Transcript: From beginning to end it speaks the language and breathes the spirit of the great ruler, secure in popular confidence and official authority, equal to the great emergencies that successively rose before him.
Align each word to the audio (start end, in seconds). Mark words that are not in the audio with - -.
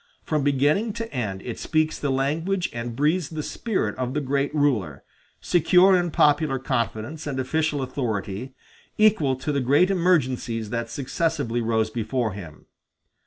From 0.23 0.43
beginning 0.43 0.93
to 0.93 1.13
end 1.13 1.43
it 1.43 1.59
speaks 1.59 1.99
the 1.99 2.09
language 2.09 2.71
and 2.73 2.95
breathes 2.95 3.29
the 3.29 3.43
spirit 3.43 3.95
of 3.99 4.15
the 4.15 4.19
great 4.19 4.51
ruler, 4.55 5.03
secure 5.41 5.95
in 5.95 6.09
popular 6.09 6.57
confidence 6.57 7.27
and 7.27 7.39
official 7.39 7.83
authority, 7.83 8.55
equal 8.97 9.35
to 9.35 9.51
the 9.51 9.61
great 9.61 9.91
emergencies 9.91 10.71
that 10.71 10.89
successively 10.89 11.61
rose 11.61 11.91
before 11.91 12.31
him. 12.33 12.65